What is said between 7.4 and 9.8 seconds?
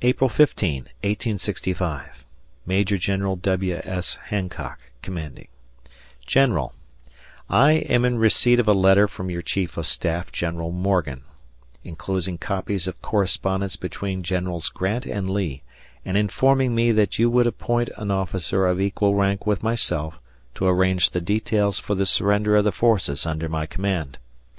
I am in receipt of a letter from your Chief